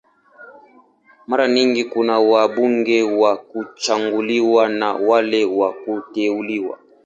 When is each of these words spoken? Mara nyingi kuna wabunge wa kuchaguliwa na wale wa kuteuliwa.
Mara 1.27 1.47
nyingi 1.47 1.83
kuna 1.83 2.19
wabunge 2.19 3.01
wa 3.03 3.37
kuchaguliwa 3.37 4.69
na 4.69 4.93
wale 4.93 5.45
wa 5.45 5.73
kuteuliwa. 5.73 6.77